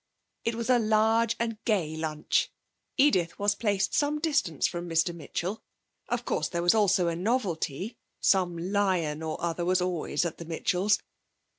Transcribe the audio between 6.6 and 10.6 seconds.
was also a novelty some lion or other was always at the